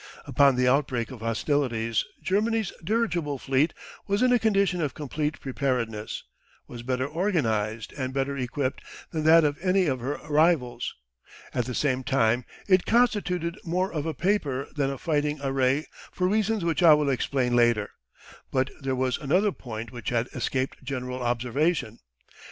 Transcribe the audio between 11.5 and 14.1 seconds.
At the same time it constituted more of